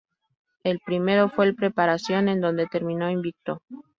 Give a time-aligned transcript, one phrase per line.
[0.63, 3.61] El primero fue el Preparación en donde terminó invicto.